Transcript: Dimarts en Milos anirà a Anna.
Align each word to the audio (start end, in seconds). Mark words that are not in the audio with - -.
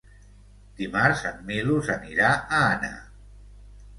Dimarts 0.79 1.19
en 1.31 1.43
Milos 1.51 1.91
anirà 1.95 2.31
a 2.39 2.61
Anna. 2.71 2.93